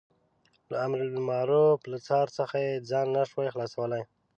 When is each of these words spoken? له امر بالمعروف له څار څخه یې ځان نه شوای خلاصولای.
له 0.69 0.75
امر 0.85 0.99
بالمعروف 1.13 1.79
له 1.91 1.97
څار 2.07 2.27
څخه 2.37 2.55
یې 2.65 2.73
ځان 2.89 3.07
نه 3.15 3.21
شوای 3.29 3.47
خلاصولای. 3.53 4.03